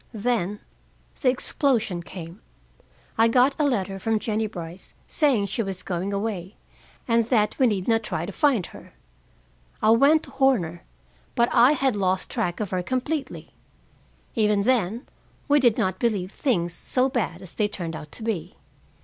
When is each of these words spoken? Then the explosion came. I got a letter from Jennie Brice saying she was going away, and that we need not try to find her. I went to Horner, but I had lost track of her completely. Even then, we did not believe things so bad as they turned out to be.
Then 0.15 0.59
the 1.21 1.29
explosion 1.29 2.01
came. 2.01 2.41
I 3.19 3.27
got 3.27 3.55
a 3.59 3.65
letter 3.67 3.99
from 3.99 4.17
Jennie 4.17 4.47
Brice 4.47 4.95
saying 5.05 5.45
she 5.45 5.61
was 5.61 5.83
going 5.83 6.11
away, 6.11 6.55
and 7.07 7.25
that 7.25 7.55
we 7.59 7.67
need 7.67 7.87
not 7.87 8.01
try 8.01 8.25
to 8.25 8.31
find 8.31 8.65
her. 8.65 8.93
I 9.79 9.91
went 9.91 10.23
to 10.23 10.31
Horner, 10.31 10.81
but 11.35 11.49
I 11.53 11.73
had 11.73 11.95
lost 11.95 12.31
track 12.31 12.59
of 12.59 12.71
her 12.71 12.81
completely. 12.81 13.51
Even 14.33 14.63
then, 14.63 15.05
we 15.47 15.59
did 15.59 15.77
not 15.77 15.99
believe 15.99 16.31
things 16.31 16.73
so 16.73 17.07
bad 17.07 17.43
as 17.43 17.53
they 17.53 17.67
turned 17.67 17.95
out 17.95 18.11
to 18.13 18.23
be. 18.23 18.55